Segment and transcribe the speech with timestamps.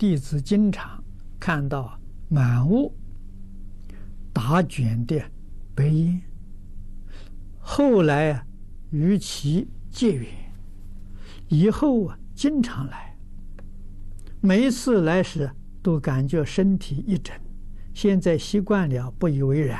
[0.00, 1.04] 弟子经常
[1.38, 2.00] 看到
[2.30, 2.90] 满屋
[4.32, 5.22] 打卷的
[5.74, 6.22] 白烟，
[7.58, 8.46] 后来啊
[8.92, 10.26] 与其结缘，
[11.48, 13.14] 以后啊经常来，
[14.40, 15.50] 每一次来时
[15.82, 17.38] 都感觉身体一震，
[17.92, 19.78] 现在习惯了，不以为然，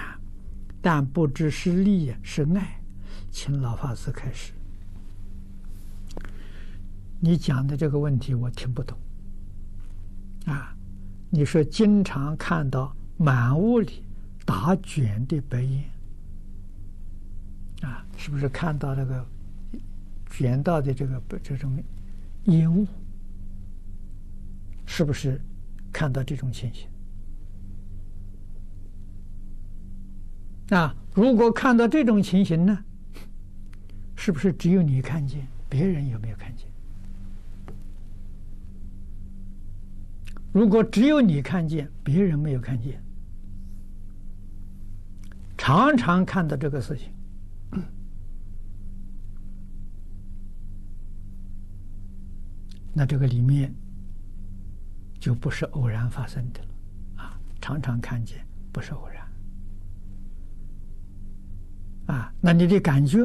[0.82, 2.82] 但不知是利是爱，
[3.30, 4.52] 请老法师开示。
[7.20, 8.98] 你讲的这个问题我听不懂。
[10.46, 10.74] 啊，
[11.28, 14.04] 你说经常看到满屋里
[14.44, 15.84] 打卷的白烟，
[17.82, 19.26] 啊，是不是看到那个
[20.30, 21.82] 卷到的这个这种
[22.44, 22.86] 烟雾？
[24.86, 25.40] 是不是
[25.92, 26.88] 看到这种情形？
[30.76, 32.84] 啊，如果看到这种情形呢，
[34.16, 36.66] 是不是只有你看见，别人有没有看见？
[40.52, 43.00] 如果只有你看见，别人没有看见，
[45.56, 47.12] 常常看到这个事情，
[52.92, 53.72] 那这个里面
[55.20, 56.68] 就不是偶然发生的了
[57.22, 57.40] 啊！
[57.60, 59.24] 常常看见不是偶然
[62.16, 62.34] 啊！
[62.40, 63.18] 那你的感觉，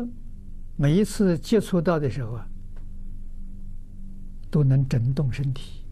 [0.76, 2.48] 每一次接触到的时候啊，
[4.52, 5.84] 都能震动身体。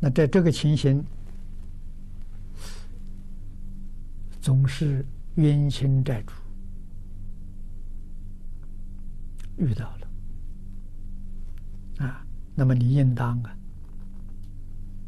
[0.00, 1.04] 那在这个情形，
[4.40, 5.04] 总是
[5.34, 6.32] 冤亲债主
[9.56, 10.06] 遇到了
[12.06, 13.56] 啊，那么你应当啊，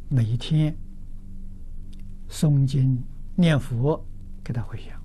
[0.09, 0.75] 每天
[2.29, 3.01] 诵经
[3.35, 4.05] 念佛
[4.43, 5.01] 给他回向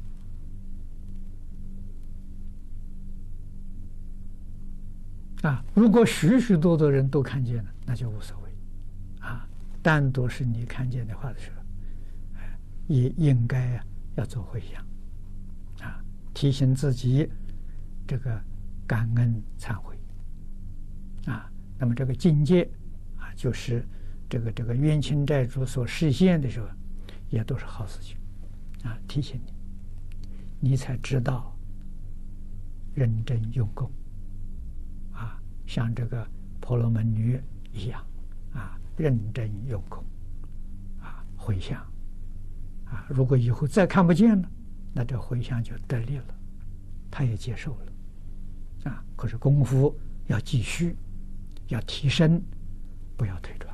[5.48, 5.64] 啊。
[5.74, 8.55] 如果许许多多人都看见了，那就无所谓。
[9.86, 11.62] 单独是你看见的话的时候，
[12.88, 13.84] 也应该啊
[14.16, 14.84] 要做回向，
[15.80, 16.02] 啊，
[16.34, 17.30] 提醒自己
[18.04, 18.42] 这个
[18.84, 19.96] 感恩忏悔，
[21.26, 21.48] 啊，
[21.78, 22.68] 那么这个境界
[23.16, 23.86] 啊，就是
[24.28, 26.66] 这个这个冤亲债主所实现的时候，
[27.30, 28.18] 也都是好事情，
[28.82, 29.40] 啊，提醒
[30.60, 31.56] 你，你才知道
[32.92, 33.88] 认真用功，
[35.12, 36.28] 啊，像这个
[36.60, 37.40] 婆罗门女
[37.72, 38.04] 一样，
[38.52, 38.76] 啊。
[38.96, 40.02] 认真用功，
[41.00, 41.80] 啊，回向，
[42.86, 44.50] 啊，如果以后再看不见了，
[44.92, 46.24] 那这回向就得力了，
[47.10, 49.94] 他也接受了，啊，可是功夫
[50.26, 50.96] 要继续，
[51.68, 52.42] 要提升，
[53.16, 53.65] 不要退转。